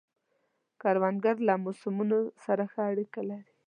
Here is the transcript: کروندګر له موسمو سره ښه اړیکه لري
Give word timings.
کروندګر 0.81 1.35
له 1.47 1.53
موسمو 1.63 2.19
سره 2.45 2.63
ښه 2.71 2.81
اړیکه 2.91 3.21
لري 3.29 3.51